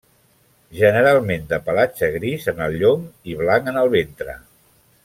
Generalment, 0.77 1.45
de 1.51 1.59
pelatge 1.67 2.11
gris 2.17 2.51
en 2.55 2.65
el 2.69 2.81
llom 2.85 3.07
i 3.35 3.39
blanc 3.45 3.73
en 3.75 3.83
el 3.85 3.97
ventre. 3.99 4.39